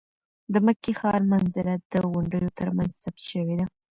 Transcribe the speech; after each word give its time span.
د 0.53 0.55
مکې 0.65 0.91
ښار 0.99 1.21
منظره 1.31 1.73
د 1.91 1.93
غونډیو 2.11 2.55
تر 2.59 2.67
منځ 2.75 2.91
ثبت 3.03 3.23
شوې 3.31 3.55
ده. 3.59 3.65